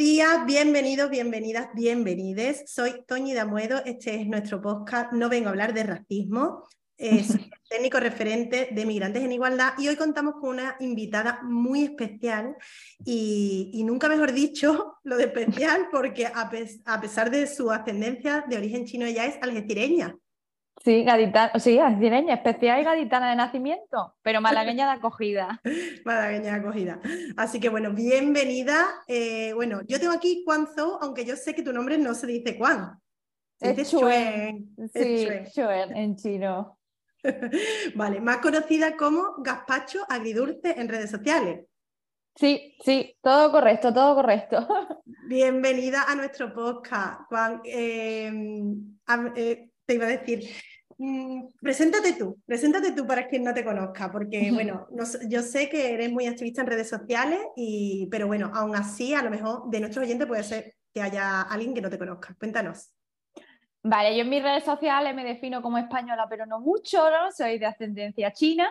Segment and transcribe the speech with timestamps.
[0.00, 2.62] Días, bienvenidos, bienvenidas, bienvenides.
[2.72, 7.28] Soy Toñi Damuedo, este es nuestro podcast No vengo a hablar de racismo, es
[7.68, 12.56] técnico referente de Migrantes en Igualdad y hoy contamos con una invitada muy especial
[13.04, 16.50] y, nunca mejor dicho lo de especial porque a,
[16.86, 20.16] a, pesar de su ascendencia de origen chino ella es algecireña.
[20.82, 25.60] Sí, gaditana, sí, especial y gaditana de nacimiento, pero malagueña de acogida.
[26.06, 27.00] malagueña de acogida.
[27.36, 28.86] Así que bueno, bienvenida.
[29.06, 30.42] Eh, bueno, yo tengo aquí
[30.74, 32.98] Zhou, aunque yo sé que tu nombre no se dice Juan.
[33.60, 34.74] es Chuen.
[34.94, 36.78] Sí, Chuen en chino.
[37.94, 41.66] vale, más conocida como gazpacho agridulce en redes sociales.
[42.36, 44.66] Sí, sí, todo correcto, todo correcto.
[45.28, 47.60] Bienvenida a nuestro podcast, Juan.
[47.64, 48.32] Eh,
[49.36, 50.48] eh, te iba a decir,
[51.02, 54.86] Mm, preséntate tú, preséntate tú para quien no te conozca, porque bueno,
[55.30, 59.22] yo sé que eres muy activista en redes sociales, y, pero bueno, aún así, a
[59.22, 62.36] lo mejor de nuestros oyentes puede ser que haya alguien que no te conozca.
[62.38, 62.92] Cuéntanos.
[63.82, 67.32] Vale, yo en mis redes sociales me defino como española, pero no mucho, ¿no?
[67.32, 68.70] Soy de ascendencia china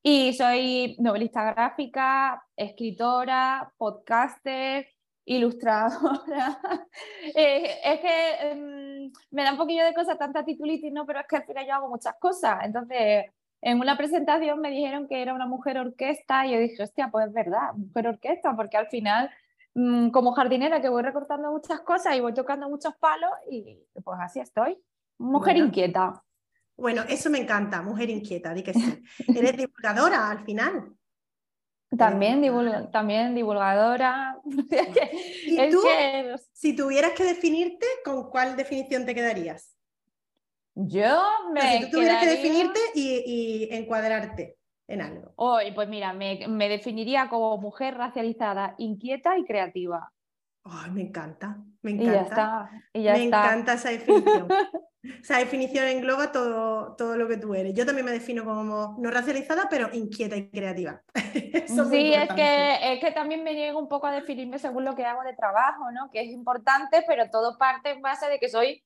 [0.00, 4.86] y soy novelista gráfica, escritora, podcaster,
[5.24, 6.58] ilustradora.
[7.36, 11.06] Eh, es que em, me da un poquillo de cosas, tanta titulitis, ¿no?
[11.06, 12.58] Pero es que al final yo hago muchas cosas.
[12.62, 13.26] Entonces,
[13.62, 17.28] en una presentación me dijeron que era una mujer orquesta y yo dije, hostia, pues
[17.28, 19.30] es verdad, mujer orquesta, porque al final,
[19.74, 24.18] mm, como jardinera, que voy recortando muchas cosas y voy tocando muchos palos y pues
[24.20, 24.78] así estoy.
[25.18, 26.22] Mujer inquieta.
[26.76, 29.02] Bueno, eso me encanta, mujer inquieta, di que sí.
[29.28, 30.94] Eres divulgadora al final.
[31.96, 34.38] También, también divulgadora.
[35.46, 35.80] ¿Y tú,
[36.52, 39.76] si tuvieras que definirte, ¿con cuál definición te quedarías?
[40.74, 41.20] Yo
[41.52, 41.78] me.
[41.78, 44.56] si tú tuvieras que definirte y, encuadrarte
[44.88, 45.32] en algo.
[45.36, 50.12] Hoy, pues mira, me, me, definiría como mujer racializada, inquieta y creativa.
[50.64, 52.70] Ay, me encanta, me encanta.
[52.94, 54.48] me encanta esa definición.
[55.22, 57.74] Esa definición engloba todo, todo lo que tú eres.
[57.74, 61.02] Yo también me defino como no racializada, pero inquieta y creativa.
[61.90, 65.04] sí, es, que, es que también me llego un poco a definirme según lo que
[65.04, 66.10] hago de trabajo, ¿no?
[66.10, 68.82] Que es importante, pero todo parte en base de que soy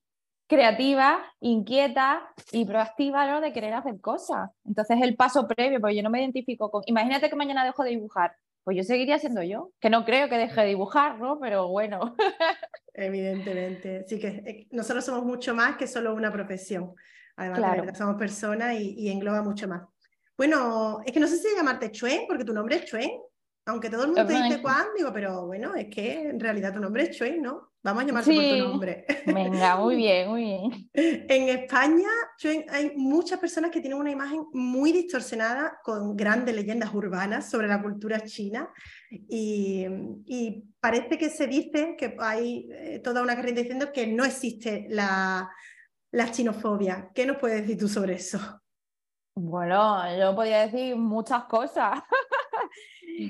[0.49, 3.41] creativa, inquieta y proactiva, ¿no?
[3.41, 4.51] De querer hacer cosas.
[4.65, 6.83] Entonces el paso previo, porque yo no me identifico con...
[6.87, 8.35] Imagínate que mañana dejo de dibujar
[8.69, 11.41] pues yo seguiría siendo yo, que no creo que deje de dibujar, ¿no?
[11.41, 12.15] Pero bueno.
[12.93, 16.93] Evidentemente, sí que eh, nosotros somos mucho más que solo una profesión.
[17.37, 19.85] Además, somos personas y, engloba mucho más.
[20.37, 23.11] Bueno, es que no sé si llamarte Chuen, porque tu nombre es Chuen,
[23.69, 26.81] aunque todo el mundo te dice Juan, digo, pero bueno, es que en realidad tu
[26.81, 27.73] nombre es Chuen, ¿no?
[27.83, 29.05] Vamos a llamarte por tu nombre.
[29.27, 30.91] Venga, muy bien, muy bien.
[30.95, 32.09] En España
[32.71, 37.83] hay muchas personas que tienen una imagen muy distorsionada con grandes leyendas urbanas sobre la
[37.83, 38.73] cultura china
[39.11, 44.87] y, parece que se dice que hay eh, toda una carrera diciendo que no existe
[44.89, 45.51] la,
[46.13, 47.11] la chinofobia.
[47.15, 48.39] ¿Qué nos puedes decir tú sobre eso?
[49.35, 52.01] Bueno, yo podría decir muchas cosas.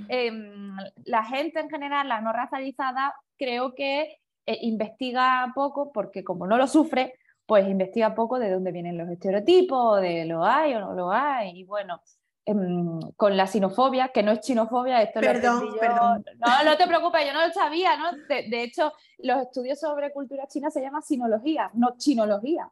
[0.09, 6.47] Em, la gente en general, la no racializada, creo que eh, investiga poco porque como
[6.47, 7.15] no lo sufre,
[7.47, 11.61] pues investiga poco de dónde vienen los estereotipos, de lo hay o no lo hay.
[11.61, 12.03] Y bueno,
[12.45, 16.25] em, con la sinofobia, que no es chinofobia, esto perdón, lo perdón.
[16.37, 18.13] No, no te preocupes, yo no lo sabía, ¿no?
[18.29, 22.71] De, hecho, los estudios sobre cultura china se llaman sinología, no chinología.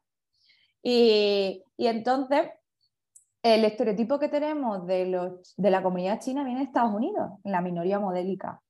[0.83, 2.51] Y, y entonces,
[3.55, 7.61] el estereotipo que tenemos de, los, de la comunidad china viene de Estados Unidos, la
[7.61, 8.61] minoría modélica.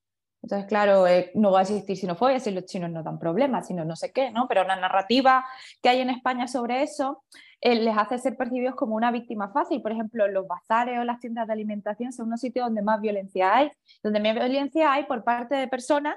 [0.43, 3.84] Entonces, claro, eh, no va a existir sinofobia si los chinos no dan problemas, sino
[3.84, 4.46] no sé qué, ¿no?
[4.46, 5.44] Pero la narrativa
[5.82, 7.25] que hay en España sobre eso
[7.61, 9.81] eh, les hace ser percibidos como una víctima fácil.
[9.82, 13.56] Por ejemplo, los bazares o las tiendas de alimentación son unos sitios donde más violencia
[13.56, 13.72] hay,
[14.02, 16.17] donde más violencia hay por parte de personas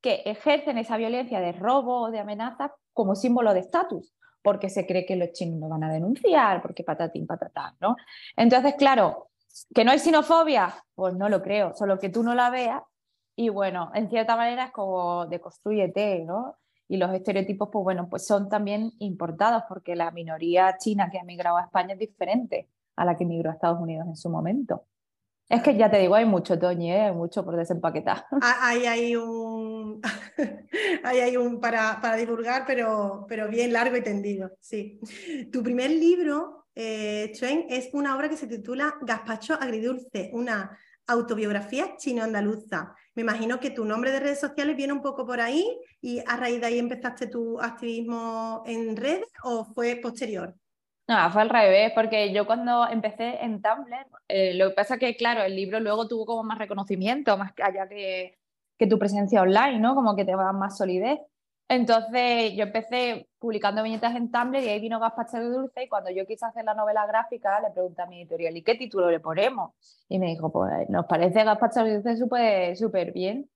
[0.00, 4.86] que ejercen esa violencia de robo o de amenaza como símbolo de estatus, porque se
[4.86, 7.96] cree que los chinos no van a denunciar, porque patatín, patatán, ¿no?
[8.36, 9.28] Entonces, claro,
[9.74, 12.82] que no hay sinofobia, pues no lo creo, solo que tú no la veas
[13.36, 16.56] y bueno, en cierta manera es como de construyete, ¿no?
[16.88, 21.22] Y los estereotipos, pues bueno, pues son también importados porque la minoría china que ha
[21.22, 24.84] emigrado a España es diferente a la que emigró a Estados Unidos en su momento.
[25.50, 27.00] Es que ya te digo, hay mucho, Toñi, ¿eh?
[27.00, 28.24] hay mucho por desempaquetar.
[28.40, 30.00] Hay, hay un,
[31.02, 35.00] hay, un para, para, divulgar, pero, pero bien largo y tendido, sí.
[35.50, 41.96] Tu primer libro, eh, Chuen, es una obra que se titula Gazpacho Agridulce, una autobiografía
[41.96, 42.94] chino-andaluza.
[43.16, 45.66] Me imagino que tu nombre de redes sociales viene un poco por ahí
[46.00, 50.54] y a raíz de ahí empezaste tu activismo en redes o fue posterior.
[51.10, 55.00] No, fue al revés, porque yo cuando empecé en Tumblr, eh, lo que pasa es
[55.00, 58.38] que, claro, el libro luego tuvo como más reconocimiento, más allá que,
[58.78, 59.96] que tu presencia online, ¿no?
[59.96, 61.18] Como que te va más solidez.
[61.66, 66.10] Entonces yo empecé publicando viñetas en Tumblr y ahí vino Gazpacho de Dulce y cuando
[66.12, 69.18] yo quise hacer la novela gráfica le pregunté a mi editorial, ¿y qué título le
[69.18, 69.72] ponemos?
[70.08, 73.50] Y me dijo, pues nos parece Gazpacho de Dulce súper súper bien.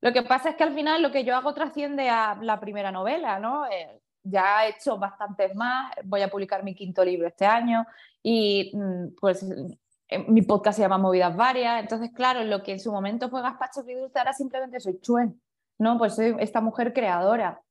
[0.00, 2.90] Lo que pasa es que al final lo que yo hago trasciende a la primera
[2.90, 3.66] novela, ¿no?
[3.66, 7.86] Eh, ya he hecho bastantes más, voy a publicar mi quinto libro este año
[8.22, 9.44] y mm, pues
[10.08, 13.42] eh, mi podcast se llama Movidas Varias, entonces claro, lo que en su momento fue
[13.42, 15.40] Gaspacho Dulce ahora simplemente soy Chuen,
[15.78, 15.98] ¿no?
[15.98, 17.62] Pues soy esta mujer creadora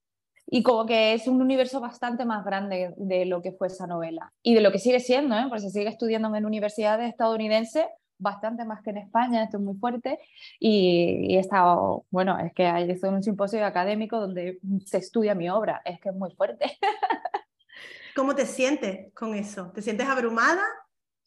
[0.48, 4.32] y como que es un universo bastante más grande de lo que fue esa novela
[4.44, 5.46] y de lo que sigue siendo, ¿eh?
[5.50, 7.86] porque se sigue estudiando en universidades estadounidenses
[8.18, 10.20] bastante más que en España, esto es muy fuerte,
[10.60, 15.82] y, he estado, bueno, es que hay un simposio académico donde se estudia mi obra,
[15.86, 16.78] es que es muy fuerte.
[18.16, 19.72] ¿Cómo te sientes con eso?
[19.74, 20.64] ¿Te sientes abrumada?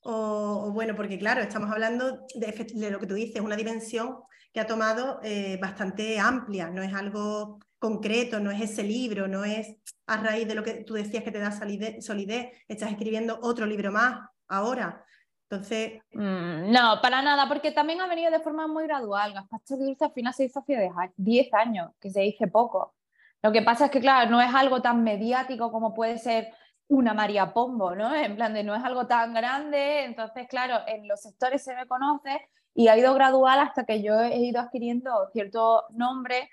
[0.01, 4.17] O, bueno, porque claro, estamos hablando de, lo que tú dices, una dimensión
[4.53, 9.45] que ha tomado eh, bastante amplia, no es algo concreto, no es ese libro, no
[9.45, 9.77] es
[10.07, 13.93] a raíz de lo que tú decías que te da solidez, estás escribiendo otro libro
[13.93, 15.05] más ahora.
[15.51, 16.03] Entonces.
[16.13, 19.33] Mm, no, para nada, porque también ha venido de forma muy gradual.
[19.33, 22.95] Gazpacho Dulce al final se hizo hace 10 años, que se dice poco.
[23.43, 26.49] Lo que pasa es que, claro, no es algo tan mediático como puede ser
[26.89, 28.15] una María Pombo, ¿no?
[28.15, 31.87] En plan de no es algo tan grande, entonces, claro, en los sectores se me
[31.87, 36.49] conoce y ha ido gradual hasta que yo he ido adquiriendo cierto nombre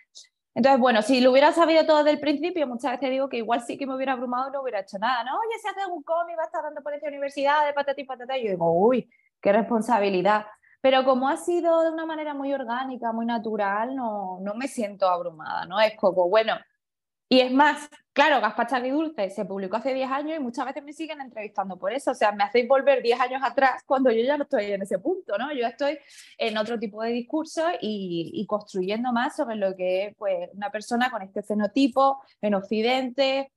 [0.55, 3.61] entonces, bueno, si lo hubiera sabido todo desde el principio, muchas veces digo que igual
[3.61, 5.33] sí que me hubiera abrumado y no hubiera hecho nada, ¿no?
[5.33, 8.05] Oye, si haces un cómic, va a estar dando por esta universidad, de patata y
[8.05, 9.09] patata, y yo digo, uy,
[9.41, 10.45] qué responsabilidad.
[10.79, 15.09] Pero como ha sido de una manera muy orgánica, muy natural, no, no me siento
[15.09, 15.81] abrumada, ¿no?
[15.81, 16.53] Es como, bueno,
[17.27, 20.83] y es más, claro, Gaspar y Dulce se publicó hace 10 años y muchas veces
[20.83, 22.11] me siguen entrevistando por eso.
[22.11, 24.99] O sea, me hacéis volver 10 años atrás cuando yo ya no estoy en ese
[24.99, 25.51] punto, ¿no?
[25.53, 25.97] Yo estoy
[26.37, 31.09] en otro tipo de discurso y, construyendo más sobre lo que es pues, una persona
[31.09, 33.51] con este fenotipo en Occidente,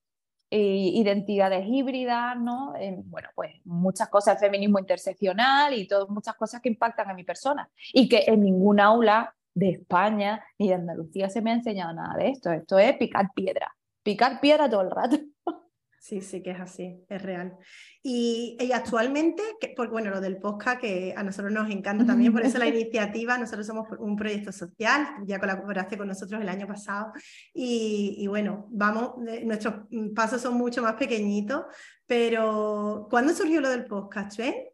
[0.50, 2.73] identidades híbridas, ¿no?
[3.05, 7.69] bueno, pues muchas cosas, feminismo interseccional y todas muchas cosas que impactan a mi persona
[7.93, 12.16] y que en ningún aula de España ni de Andalucía se me ha enseñado nada
[12.16, 12.50] de esto.
[12.52, 15.18] Esto es picar piedra, picar piedra todo el rato.
[16.00, 17.58] Sí, sí, que es así, es real.
[18.02, 22.42] Y, actualmente, que, por, bueno, lo del podcast, que a nosotros nos encanta también, por
[22.42, 27.12] eso la iniciativa, nosotros somos un proyecto social, ya colaboraste con nosotros el año pasado,
[27.52, 31.64] y, bueno, vamos, nuestros pasos son mucho más pequeñitos,
[32.06, 34.72] pero ¿cuándo surgió lo del podcast, eh?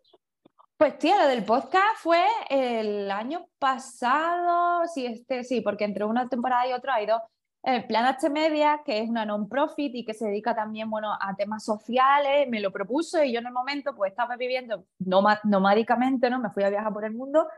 [0.76, 6.28] Pues tía, lo del podcast fue el año pasado, sí, este, sí, porque entre una
[6.28, 7.22] temporada y otra ha ido
[7.62, 11.36] el Plan H Media, que es una non-profit y que se dedica también, bueno, a
[11.36, 16.40] temas sociales, me lo propuso y yo en el momento, pues estaba viviendo nomádicamente, ¿no?
[16.40, 17.48] Me fui a viajar por el mundo,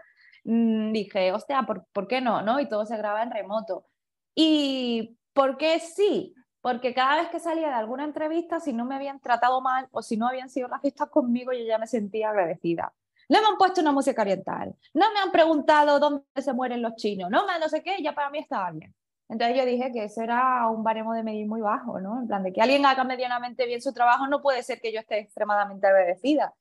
[0.45, 2.61] mm, dije, hostia, ¿por, ¿por, qué no, no?
[2.61, 3.87] Y todo se graba en remoto.
[4.35, 6.35] ¿Y por qué sí?
[6.61, 10.03] Porque cada vez que salía de alguna entrevista, si no me habían tratado mal o
[10.03, 12.93] si no habían sido racistas conmigo, yo ya me sentía agradecida
[13.29, 16.95] no me han puesto una música oriental, no me han preguntado dónde se mueren los
[16.97, 18.95] chinos, no me no sé qué, ya para mí estaba bien.
[19.29, 22.21] Entonces yo dije que eso era un baremo de medir muy bajo, ¿no?
[22.21, 25.01] En plan de que alguien haga medianamente bien su trabajo, no puede ser que yo
[25.01, 26.55] esté extremadamente agradecida.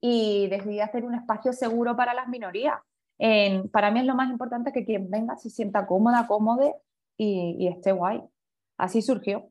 [0.00, 2.78] Y decidí hacer un espacio seguro para las minorías.
[3.72, 6.72] para mí es lo más importante que quien venga se sienta cómoda, cómoda
[7.16, 8.22] y, y esté guay.
[8.78, 9.50] Así surgió.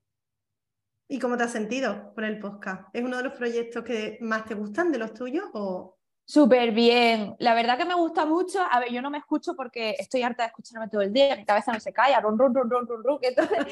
[1.10, 2.84] ¿Y cómo te has sentido por el podcast?
[2.94, 7.36] ¿Es uno de los proyectos que más te gustan de los tuyos o, Súper bien.
[7.40, 8.60] La verdad que me gusta mucho.
[8.62, 11.46] A ver, yo no me escucho porque estoy harta de escucharme todo el día, mi
[11.46, 13.20] cabeza no se calla, run, run, run, run, run, run.
[13.22, 13.66] Entonces,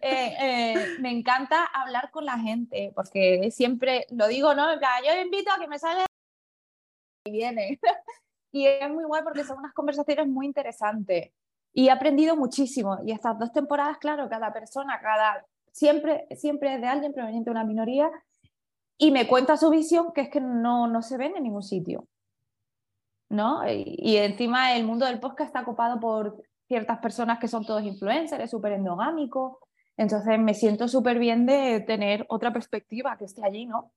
[0.00, 4.74] eh, eh, me encanta hablar con la gente porque siempre lo digo, ¿no?
[4.74, 6.06] Yo invito a que me salga
[7.24, 7.80] y viene.
[8.52, 11.32] y es muy guay porque son unas conversaciones muy interesantes.
[11.72, 12.98] Y he aprendido muchísimo.
[13.04, 17.50] Y estas dos temporadas, claro, cada persona, cada siempre, siempre es de alguien proveniente de
[17.50, 18.10] una minoría
[18.98, 22.06] y me cuenta su visión que es que no, no se ven en ningún sitio.
[23.28, 23.62] ¿no?
[23.68, 28.50] Y, encima el mundo del podcast está ocupado por ciertas personas que son todos influencers,
[28.50, 29.58] súper endogámicos.
[29.96, 33.92] Entonces me siento súper bien de tener otra perspectiva que esté allí, ¿no?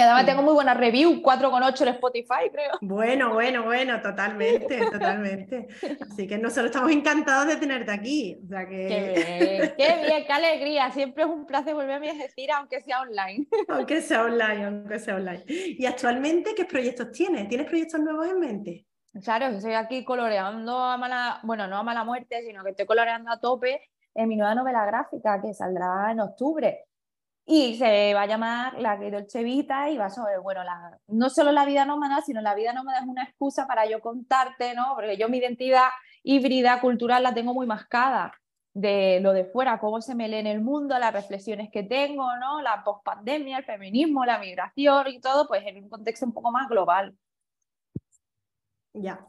[0.00, 2.72] Y además tengo muy buena review, 4,8 en Spotify, creo.
[2.80, 5.68] Bueno, bueno, bueno, totalmente, totalmente.
[6.00, 8.40] Así que nosotros estamos encantados de tenerte aquí.
[8.42, 8.86] O sea que...
[8.88, 10.90] Qué bien, qué bien, qué alegría.
[10.90, 13.46] Siempre es un placer volver a mi decir, aunque sea online.
[13.68, 15.44] Aunque sea online, aunque sea online.
[15.46, 17.46] ¿Y actualmente qué proyectos tienes?
[17.48, 18.86] ¿Tienes proyectos nuevos en mente?
[19.22, 23.30] Claro, estoy aquí coloreando a mala, bueno, no a mala muerte, sino que estoy coloreando
[23.30, 23.82] a tope
[24.14, 26.86] en mi nueva novela gráfica que saldrá en octubre
[27.52, 31.50] y se va a llamar La Dolce Vita y va sobre, bueno, la, no solo
[31.50, 34.92] la vida nómada, sino la vida nómada es una excusa para yo contarte, ¿no?
[34.94, 35.88] Porque yo mi identidad
[36.22, 38.32] híbrida cultural la tengo muy mascada
[38.72, 42.24] de lo de fuera, cómo se me lee en el mundo, las reflexiones que tengo,
[42.36, 42.62] ¿no?
[42.62, 46.68] La pospandemia, el feminismo, la migración y todo, pues en un contexto un poco más
[46.68, 47.16] global.
[48.92, 49.26] Ya.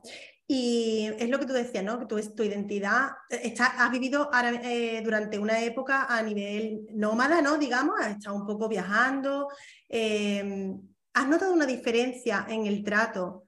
[0.53, 1.97] Y es lo que tú decías, ¿no?
[1.97, 4.29] Que tu, identidad, eh, está, has vivido
[4.63, 7.57] eh, durante una época a nivel nómada, ¿no?
[7.57, 9.47] Digamos, has estado un poco viajando.
[9.87, 10.77] Em,
[11.13, 13.45] ¿Has notado una diferencia en el trato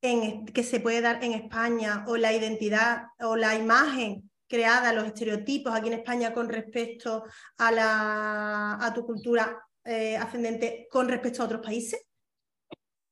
[0.00, 5.06] en, que se puede dar en España o la identidad o la imagen creada, los
[5.06, 7.24] estereotipos aquí en España con respecto
[7.56, 12.00] a, la, a tu cultura eh, ascendente con respecto a otros países?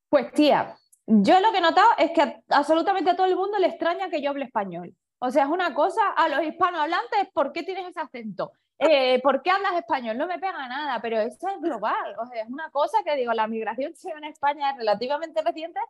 [0.08, 3.68] Pues tía, yo lo que he notado es que absolutamente a todo el mundo le
[3.68, 4.94] extraña que yo hable español.
[5.18, 8.52] O sea, es una cosa, a los hispanohablantes, ¿por qué tienes ese acento?
[8.78, 10.18] Eh, ¿Por qué hablas español?
[10.18, 12.14] No me pega nada, pero eso es global.
[12.18, 15.80] O sea, es una cosa que digo, la migración en España es relativamente reciente,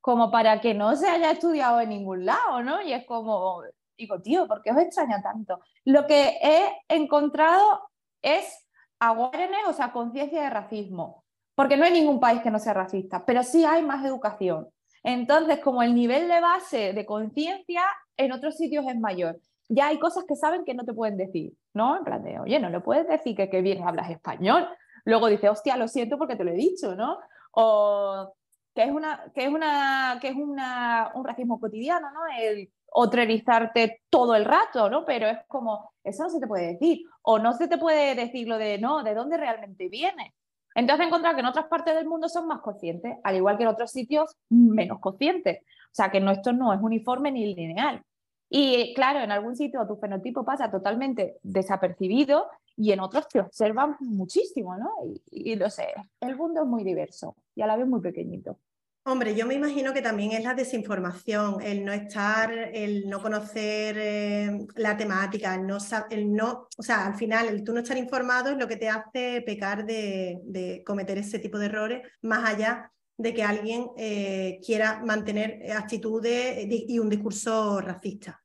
[0.00, 2.80] como para que no se haya estudiado en ningún lado, ¿no?
[2.80, 3.62] Y es como,
[3.98, 5.60] digo, tío, ¿por qué os extraña tanto?
[5.84, 7.90] Lo que he encontrado
[8.22, 8.66] es
[9.00, 11.25] awareness, o sea, conciencia de racismo
[11.56, 14.68] porque no hay ningún país que no sea racista, pero sí hay más educación.
[15.02, 17.82] Entonces, como el nivel de base de conciencia
[18.16, 21.52] en otros sitios es mayor, ya hay cosas que saben que no te pueden decir,
[21.74, 21.96] ¿no?
[21.96, 24.68] En plan de, oye, no le puedes decir que qué bien hablas español.
[25.04, 27.18] Luego dice, hostia, lo siento porque te lo he dicho, ¿no?
[27.52, 28.32] O
[28.74, 32.20] que es, una, que es, una, que es una, un racismo cotidiano, ¿no?
[32.38, 35.04] El otrerizarte todo el rato, ¿no?
[35.04, 37.06] Pero es como, eso no se te puede decir.
[37.22, 40.34] O no se te puede decir lo de, no, de dónde realmente viene.
[40.76, 43.70] Entonces encontrar que en otras partes del mundo son más conscientes, al igual que en
[43.70, 45.60] otros sitios menos conscientes.
[45.62, 48.02] O sea que esto no es uniforme ni lineal.
[48.50, 53.96] Y claro, en algún sitio tu fenotipo pasa totalmente desapercibido y en otros te observan
[54.00, 54.90] muchísimo, ¿no?
[55.30, 55.86] Y, y lo sé,
[56.20, 58.58] el mundo es muy diverso y a la vez muy pequeñito.
[59.08, 63.96] Hombre, yo me imagino que también es la desinformación, el no estar, el no conocer
[63.96, 65.78] eh, la temática, el no,
[66.10, 68.88] el no, o sea, al final el tú no estar informado es lo que te
[68.88, 75.00] hace pecar de, cometer ese tipo de errores, más allá de que alguien eh, quiera
[75.04, 78.42] mantener actitudes y un discurso racista.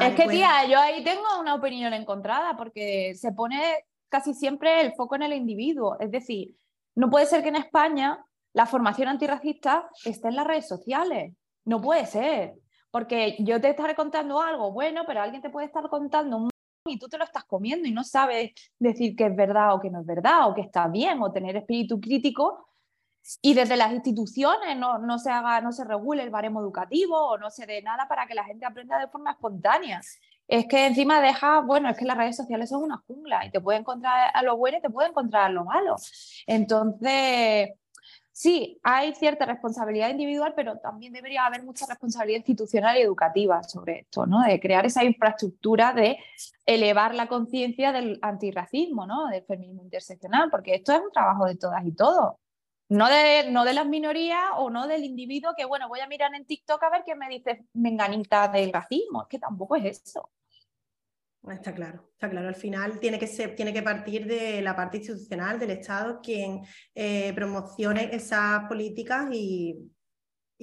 [0.00, 4.82] es que, pues tía, yo ahí tengo una opinión encontrada porque se pone casi siempre
[4.82, 5.96] el foco en el individuo.
[5.98, 6.54] Es decir,
[6.94, 8.22] no puede ser que en España
[8.54, 11.34] la formación antirracista está en las redes sociales.
[11.64, 12.54] No puede ser.
[12.90, 16.50] Porque yo te estaré contando algo bueno, pero alguien te puede estar contando un
[16.86, 19.90] y tú te lo estás comiendo y no sabes decir que es verdad o que
[19.90, 22.68] no es verdad, o que está bien, o tener espíritu crítico.
[23.40, 27.50] Y desde las instituciones no, se haga, no se regule el baremo educativo o no
[27.50, 30.02] se dé nada para que la gente aprenda de forma espontánea.
[30.46, 33.62] Es que encima deja, bueno, es que las redes sociales son una jungla y te
[33.62, 35.96] puede encontrar a lo bueno y te puede encontrar a lo malo.
[36.46, 37.70] Entonces,
[38.34, 44.00] sí, hay cierta responsabilidad individual, pero también debería haber mucha responsabilidad institucional y educativa sobre
[44.00, 44.42] esto, ¿no?
[44.42, 46.18] De crear esa infraestructura de
[46.66, 49.28] elevar la conciencia del antirracismo, ¿no?
[49.28, 52.34] Del feminismo interseccional, porque esto es un trabajo de todas y todos.
[52.88, 56.34] No de, no de las minorías o no del individuo que, bueno, voy a mirar
[56.34, 59.22] en TikTok a ver qué me dice menganita del racismo.
[59.22, 60.28] Es que tampoco es eso.
[61.52, 62.48] Está claro, está claro.
[62.48, 66.62] Al final tiene que, ser, tiene que partir de la parte institucional del Estado quien
[66.94, 69.90] eh, promocione esas políticas y,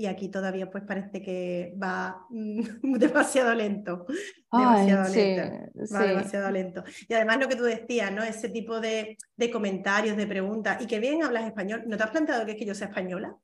[0.10, 4.08] aquí todavía pues parece que va demasiado lento.
[4.52, 5.94] Demasiado lento.
[5.94, 6.84] Va demasiado lento.
[7.08, 8.24] Y además lo que tú decías, ¿no?
[8.24, 9.18] Ese tipo de,
[9.54, 11.84] comentarios, de preguntas, y que bien hablas español.
[11.86, 13.36] ¿No te has planteado que es que yo sea española?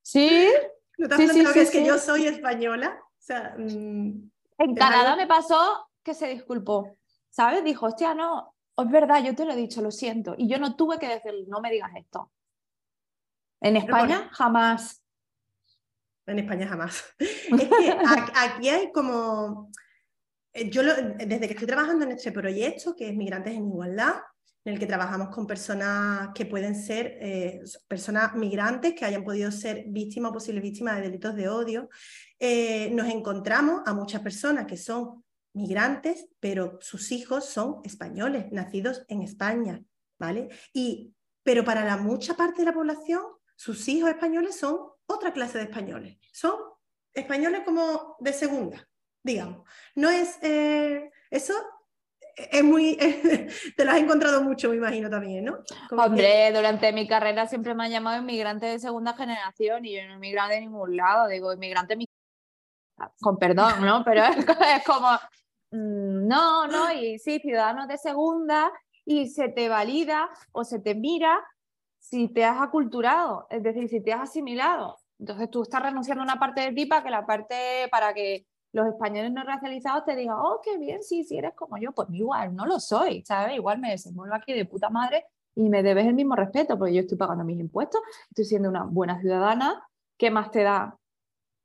[0.00, 0.48] Sí.
[0.96, 2.98] ¿No te has planteado que es que yo soy española?
[3.02, 6.96] O sea, mm, en Canadá me pasó que se disculpó,
[7.30, 7.64] ¿sabes?
[7.64, 10.34] Dijo, hostia, no, es verdad, yo te lo he dicho, lo siento.
[10.36, 12.30] Y yo no tuve que decir, no me digas esto.
[13.60, 15.02] En España, jamás.
[16.26, 17.04] En España jamás.
[17.18, 19.70] Es que aquí hay como...
[20.52, 24.14] Eh, yo desde que estoy trabajando en este proyecto, que es Migrantes en Igualdad,
[24.64, 29.52] en el que trabajamos con personas que pueden ser eh, personas migrantes que hayan podido
[29.52, 31.88] ser víctimas o posibles víctimas de delitos de odio,
[32.38, 35.24] eh, nos encontramos a muchas personas que son
[35.54, 39.82] migrantes, pero sus hijos son españoles, nacidos en España,
[40.18, 40.48] ¿vale?
[40.72, 41.14] Y
[41.46, 43.22] pero para la mucha parte de la población,
[43.54, 46.18] sus hijos españoles son otra clase de españoles.
[46.32, 46.56] Son
[47.14, 48.88] españoles como de segunda,
[49.22, 49.62] digamos.
[49.94, 51.54] No es eh, eso.
[52.34, 52.96] Es muy,
[53.76, 55.60] te lo has encontrado mucho, me imagino también, ¿no?
[55.92, 60.14] Hombre, durante mi carrera siempre me han llamado inmigrante de segunda generación y yo no
[60.14, 61.96] inmigrante de ningún lado, digo inmigrante
[63.20, 64.04] con perdón, ¿no?
[64.04, 65.08] Pero es, como,
[65.70, 68.70] mm, no, no, y sí, ciudadanos de segunda
[69.04, 71.38] y se te valida o se te mira
[71.98, 74.96] si te has aculturado, es decir, si te has asimilado.
[75.18, 78.46] Entonces tú estás renunciando a una parte de ti para que la parte, para que
[78.72, 82.08] los españoles no racializados te digan, oh, qué bien, sí, sí eres como yo, pues
[82.12, 83.56] igual, no lo soy, ¿sabes?
[83.56, 85.24] Igual me desenvuelvo aquí de puta madre
[85.54, 88.84] y me debes el mismo respeto, porque yo estoy pagando mis impuestos, estoy siendo una
[88.84, 89.82] buena ciudadana,
[90.18, 90.96] ¿qué más te da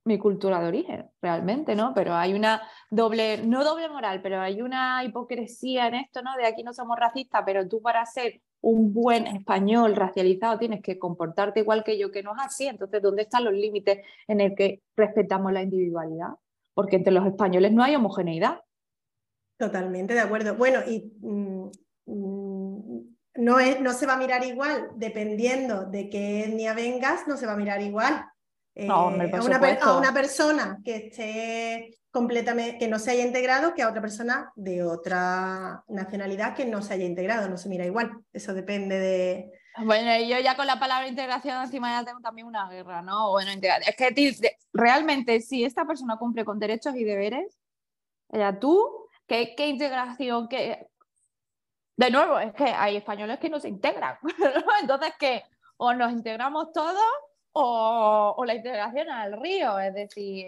[0.04, 1.94] mi cultura de origen, realmente, ¿no?
[1.94, 6.36] Pero hay una doble, no doble moral, pero hay una hipocresía en esto, ¿no?
[6.36, 10.98] De aquí no somos racistas, pero tú para ser un buen español racializado tienes que
[10.98, 12.68] comportarte igual que yo, que no es así.
[12.68, 16.30] Entonces, ¿dónde están los límites en el que respetamos la individualidad?
[16.74, 18.62] Porque entre los españoles no hay homogeneidad.
[19.58, 20.56] Totalmente de acuerdo.
[20.56, 21.70] Bueno, y mm,
[22.06, 27.38] mm, no, es, no se va a mirar igual, dependiendo de qué etnia vengas, no
[27.38, 28.26] se va a mirar igual.
[28.74, 34.00] Eh, a, una, persona que esté completamente, que no se haya integrado que a otra
[34.00, 38.12] persona de otra nacionalidad que no se haya integrado, no se mira igual.
[38.32, 39.52] Eso depende de.
[39.84, 43.32] Bueno, yo ya con la palabra integración encima ya tengo también una guerra, ¿no?
[43.32, 47.58] Bueno, es que realmente si esta persona cumple con derechos y deberes,
[48.30, 50.48] ya tú, ¿qué, qué integración?
[50.48, 50.88] Qué...
[51.98, 54.18] De nuevo, es que hay españoles que no se integran,
[54.82, 55.44] Entonces, que
[55.76, 57.04] o nos integramos todos
[57.54, 60.48] o, la integración al río, es decir,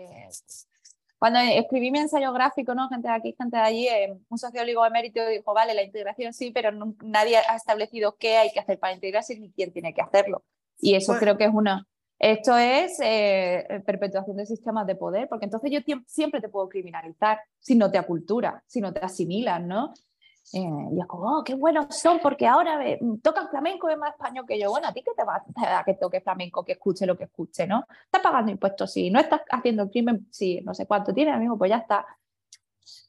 [1.19, 2.89] cuando escribí mi ensayo gráfico, ¿no?
[2.89, 6.51] gente de aquí, gente de allí, eh, un sociólogo emérito dijo, vale, la integración sí,
[6.51, 10.43] pero nadie ha establecido qué hay que hacer para integrarse ni quién tiene que hacerlo.
[10.79, 11.87] Y eso creo que es una...
[12.19, 17.39] Esto es eh, perpetuación de sistemas de poder, porque entonces yo siempre te puedo criminalizar
[17.59, 19.93] si no te acultura, si no te asimilas, ¿no?
[20.51, 20.59] Eh,
[20.91, 22.79] y es como, oh, qué buenos son, porque ahora
[23.21, 24.69] tocan flamenco y es más español que yo.
[24.69, 27.25] Bueno, ¿a ti qué te va a dar que toque flamenco, que escuche lo que
[27.25, 27.85] escuche, no?
[28.05, 29.09] Estás pagando impuestos, sí.
[29.09, 30.61] No estás haciendo crimen, sí.
[30.63, 32.05] No sé cuánto tiene, amigo, pues ya está.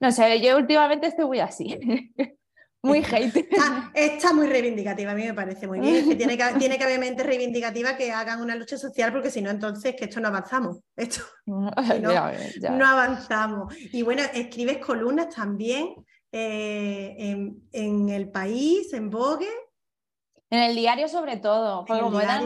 [0.00, 1.78] No sé, yo últimamente estoy muy así.
[2.82, 3.48] muy hate.
[3.94, 6.08] Está, muy reivindicativa, a mí me parece muy bien.
[6.08, 9.40] que tiene que, tiene que haber mente reivindicativa que hagan una lucha social, porque si
[9.40, 10.78] no, entonces que esto no avanzamos.
[10.94, 11.70] Esto no,
[12.00, 13.74] no avanzamos.
[13.92, 15.94] Y bueno, escribes columnas también.
[16.36, 17.14] Eh,
[17.70, 19.46] en, el país, en Vogue.
[20.50, 22.44] En el diario sobre todo, porque como me, dan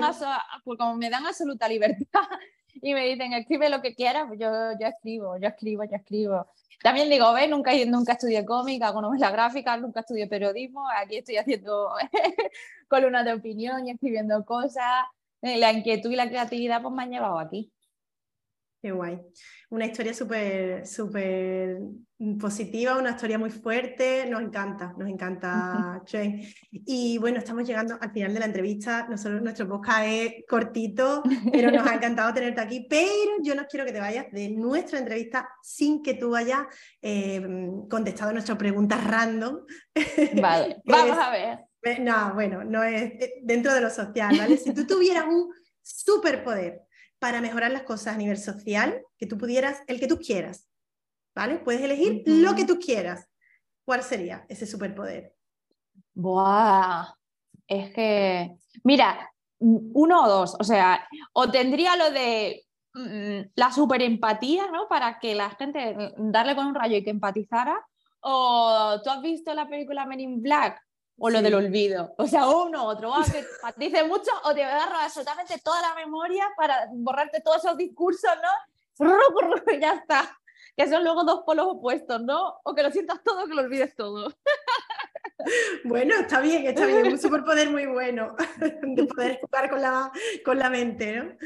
[0.62, 2.20] como me, dan absoluta libertad
[2.74, 6.46] y me dicen escribe lo que quieras, pues yo, yo escribo, yo escribo, yo escribo.
[6.82, 11.38] También digo, ve, nunca, nunca estudié cómica, conozco la gráfica, nunca estudié periodismo, aquí estoy
[11.38, 11.88] haciendo
[12.88, 15.06] columnas de opinión y escribiendo cosas.
[15.40, 17.72] Eh, la inquietud y la creatividad pues me han llevado aquí.
[18.80, 19.18] Qué guay.
[19.70, 21.80] Una historia súper, súper
[22.38, 24.24] positiva, una historia muy fuerte.
[24.30, 26.40] Nos encanta, nos encanta, Chen.
[26.70, 29.08] Y bueno, estamos llegando al final de la entrevista.
[29.10, 32.86] Nosotros, nuestro podcast es cortito, pero nos ha encantado tenerte aquí.
[32.88, 36.60] Pero yo no quiero que te vayas de nuestra entrevista sin que tú hayas
[37.02, 37.44] eh,
[37.90, 39.58] contestado nuestras preguntas random.
[40.40, 41.58] Vale, vamos a ver.
[42.00, 44.56] No, bueno, no es eh, dentro de lo social, ¿vale?
[44.56, 46.82] Si tú tuvieras un superpoder
[47.18, 50.68] para mejorar las cosas a nivel social, que tú pudieras, el que tú quieras,
[51.34, 51.58] ¿vale?
[51.58, 53.28] Puedes elegir lo que tú quieras.
[53.84, 55.34] ¿Cuál sería ese superpoder?
[56.14, 57.14] Buah,
[57.66, 64.70] es que, mira, uno o dos, o sea, o tendría lo de mm, la superempatía,
[64.70, 64.88] ¿no?
[64.88, 67.84] Para que la gente, darle con un rayo y que empatizara,
[68.20, 70.80] o tú has visto la película Men in Black,
[71.18, 72.14] o lo del olvido.
[72.16, 73.44] O sea, uno u otro, o que
[73.76, 78.98] dice mucho o te agarra absolutamente toda la memoria para borrarte todos esos discursos, ¿no?
[79.80, 80.38] ya está.
[80.76, 82.60] Que son luego dos polos opuestos, ¿no?
[82.62, 84.32] O que lo sientas todo o que lo olvides todo.
[85.84, 90.10] Bueno, está bien, está bien, un superpoder muy bueno de poder jugar con la,
[90.44, 91.36] con la mente, ¿no?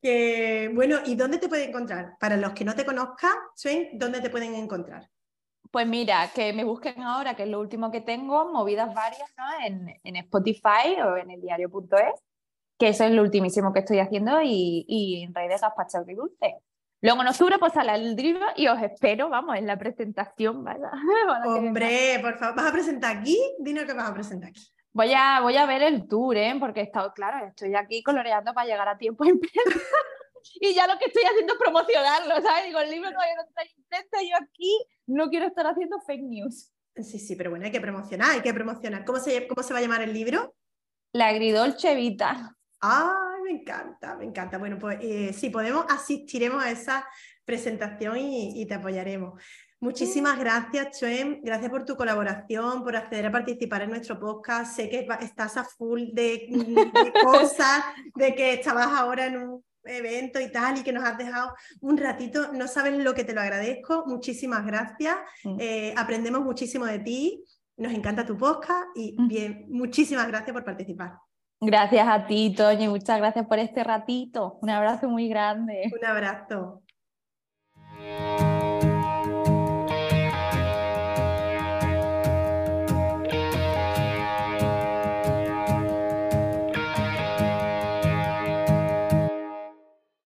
[0.00, 2.16] Que, bueno, ¿y dónde te pueden encontrar?
[2.20, 5.10] Para los que no te conozcan, Sven, ¿dónde te pueden encontrar?
[5.72, 9.66] Pues mira, que me busquen ahora, que es lo último que tengo, movidas varias ¿no?
[9.66, 12.22] en, en Spotify o en el diario.es,
[12.78, 16.56] que eso es lo ultimísimo que estoy haciendo y, y en redes Gazpacho y Dulce.
[17.00, 20.92] Luego en octubre pues sale el libro y os espero, vamos, en la presentación, ¿verdad?
[21.46, 23.38] Hombre, por favor, ¿vas a presentar aquí?
[23.58, 24.68] Dinos que vas a presentar aquí.
[24.92, 26.54] Voy a, voy a ver el tour, ¿eh?
[26.60, 29.40] Porque he estado, claro, estoy aquí coloreando para llegar a tiempo en
[30.60, 32.66] y ya lo que estoy haciendo es promocionarlo, ¿sabes?
[32.66, 36.72] Digo, el libro todavía no está intento, yo aquí no quiero estar haciendo fake news.
[36.96, 39.04] Sí, sí, pero bueno, hay que promocionar, hay que promocionar.
[39.04, 40.54] ¿Cómo se, cómo se va a llamar el libro?
[41.12, 42.56] La agridolce Vita.
[42.80, 44.58] ¡Ay, me encanta, me encanta!
[44.58, 47.06] Bueno, pues eh, si podemos, asistiremos a esa
[47.44, 49.40] presentación y, te apoyaremos.
[49.80, 51.40] Muchísimas gracias, Chuen.
[51.42, 54.76] Gracias por tu colaboración, por acceder a participar en nuestro podcast.
[54.76, 60.40] Sé que estás a full de, de cosas, de que estabas ahora en un evento
[60.40, 62.52] y tal, y que nos has dejado un ratito.
[62.52, 64.04] No sabes lo que te lo agradezco.
[64.06, 65.16] Muchísimas gracias.
[65.44, 65.56] Mm.
[65.60, 67.44] Eh, aprendemos muchísimo de ti.
[67.76, 69.28] Nos encanta tu podcast y mm.
[69.28, 71.14] bien, muchísimas gracias por participar.
[71.64, 74.58] Gracias a ti, Toño, muchas gracias por este ratito.
[74.62, 75.92] Un abrazo muy grande.
[75.96, 76.82] Un abrazo.